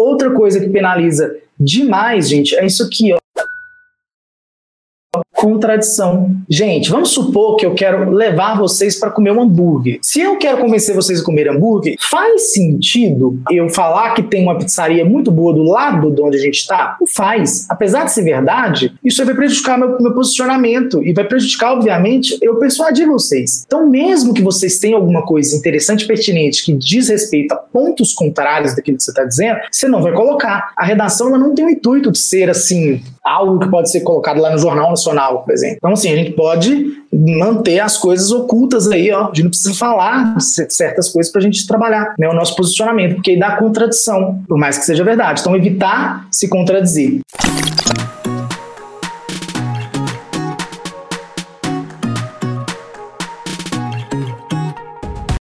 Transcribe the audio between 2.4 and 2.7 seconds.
é